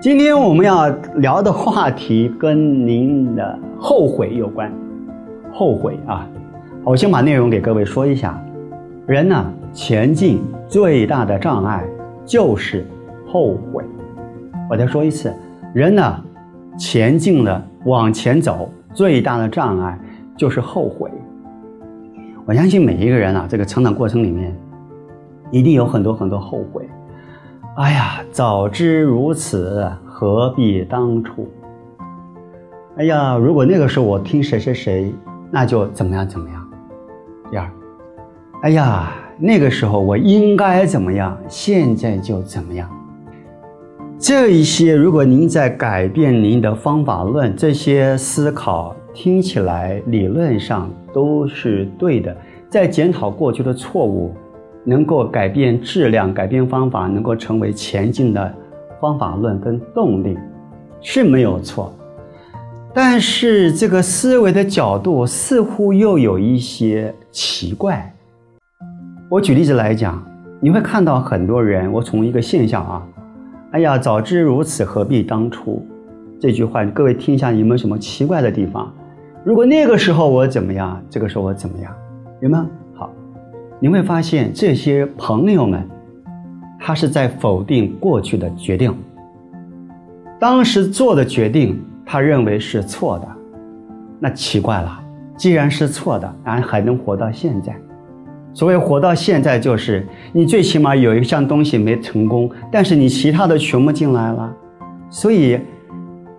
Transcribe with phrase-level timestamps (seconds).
[0.00, 4.72] 今天我们要聊的话题跟您的后悔有关。
[5.52, 6.24] 后悔啊，
[6.84, 8.40] 我先把内容给各位说一下。
[9.08, 11.84] 人呢，前进最大的障碍
[12.24, 12.86] 就是
[13.26, 13.82] 后悔。
[14.70, 15.34] 我再说一次，
[15.74, 16.24] 人呢，
[16.78, 19.98] 前进了往前走最大的障碍
[20.36, 21.10] 就是后悔。
[22.46, 24.56] 我相信每一个人啊，这个成长过程里面，
[25.50, 26.88] 一定有很多很多后悔。
[27.78, 31.48] 哎呀，早知如此，何必当初？
[32.96, 35.14] 哎呀，如果那个时候我听谁谁谁，
[35.48, 36.68] 那就怎么样怎么样。
[37.48, 37.70] 第二，
[38.62, 42.90] 哎呀，那个时候我应该怎么样，现在就怎么样。
[44.18, 52.36] 这一些，如果您在改变您的方法论，这些思考听起来理论上都是对的，
[52.68, 54.34] 在检讨过去的错误。
[54.84, 58.54] 能够改变质量、改变方法，能够成为前进的
[59.00, 60.36] 方法论跟动力，
[61.00, 61.92] 是没有错。
[62.94, 68.12] 但是这个思维的角度似乎又有一些奇怪。
[69.28, 70.24] 我举例子来讲，
[70.58, 73.06] 你会看到很多人，我从一个现象啊，
[73.72, 75.86] 哎呀，早知如此，何必当初？
[76.40, 78.92] 这句话，各位听一下，有没有什么奇怪的地方？
[79.44, 81.92] 如果那个时候我怎么样，这个时候我怎么样？
[82.40, 82.66] 有吗？
[83.80, 85.88] 你会发现，这些朋友们，
[86.80, 88.92] 他是在否定过去的决定。
[90.40, 93.28] 当时做的决定，他认为是错的，
[94.18, 95.00] 那奇怪了。
[95.36, 97.72] 既然是错的，俺还能活到现在？
[98.52, 104.52] 所谓活到现在，就是你最起码有一项东西没成功，但是你其他的全部进来了。
[105.08, 105.60] 所以，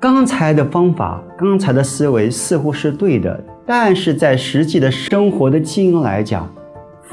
[0.00, 6.48] 刚才的方法，刚才的思维似乎是对的，但是在实际的生活的经营来讲，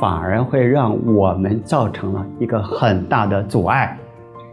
[0.03, 3.97] 反而会让我们造成了一个很大的阻碍。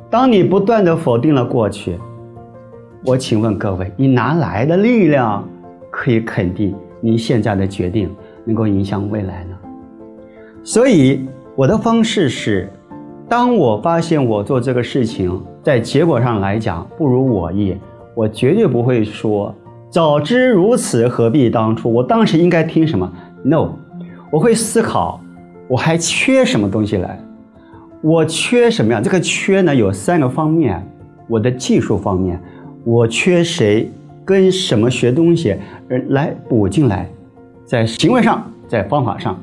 [0.08, 1.98] 当你不断的否定了过去，
[3.04, 5.44] 我请问各位，你哪来的力量
[5.90, 9.56] 可以肯定你现在的决定能够影响未来呢？
[10.62, 12.72] 所以我的方式是，
[13.28, 17.76] 当我发现我做这个事情在结果上来讲不如我意，
[18.14, 19.52] 我绝对不会说
[19.88, 21.92] 早知如此何必当初。
[21.92, 23.12] 我当时应该听什么
[23.42, 23.70] ？No，
[24.30, 25.20] 我会思考。
[25.70, 27.16] 我还缺什么东西来？
[28.02, 29.00] 我缺什么呀？
[29.00, 30.84] 这个缺呢有三个方面：
[31.28, 32.40] 我的技术方面，
[32.82, 33.88] 我缺谁
[34.24, 35.54] 跟什么学东西，
[35.88, 37.08] 呃，来补进来，
[37.64, 39.38] 在行为上，在方法上，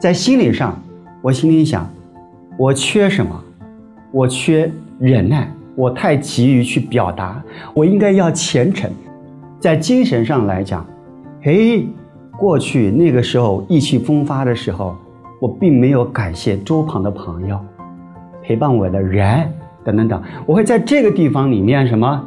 [0.00, 0.82] 在心理上，
[1.20, 1.86] 我心里想，
[2.56, 3.38] 我缺什么？
[4.12, 7.44] 我缺忍耐，我太急于去表达，
[7.74, 8.90] 我应该要虔诚。
[9.60, 10.86] 在精神上来讲，
[11.42, 11.86] 嘿，
[12.38, 14.96] 过去那个时候意气风发的时候。
[15.40, 17.58] 我并没有感谢桌旁的朋友，
[18.42, 19.52] 陪伴我的人
[19.84, 20.22] 等等等。
[20.46, 22.24] 我会在这个地方里面什么？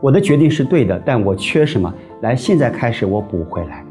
[0.00, 1.92] 我的决定是对的，但我缺什么？
[2.22, 3.84] 来，现在开始我补回来，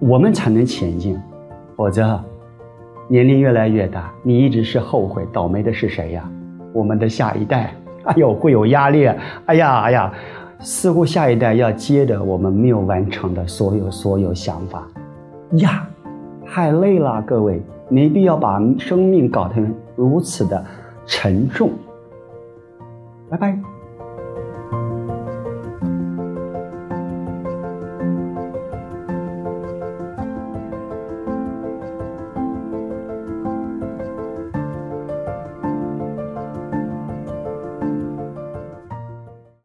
[0.00, 1.18] 我们才能前进。
[1.76, 2.18] 否则，
[3.08, 6.26] 年龄越来越大，你一直是后悔倒霉的是谁呀？
[6.72, 7.74] 我们的下一代，
[8.04, 9.06] 哎呦，会有压力。
[9.44, 10.12] 哎呀，哎呀，
[10.60, 14.88] 似乎下一代要接着我们没有完成的所有所有想法
[15.58, 15.86] 呀。
[16.46, 20.64] 太累了，各位，没必要把生命搞成如此的
[21.06, 21.70] 沉重。
[23.28, 23.73] 拜拜。